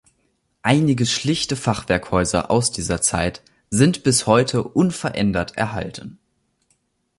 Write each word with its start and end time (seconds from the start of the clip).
Einige 0.63 1.05
schlichte 1.05 1.55
Fachwerkhäuser 1.55 2.49
aus 2.49 2.71
dieser 2.71 3.01
Zeit 3.01 3.43
sind 3.69 4.01
bis 4.01 4.25
heute 4.25 4.63
unverändert 4.63 5.55
erhalten. 5.57 6.17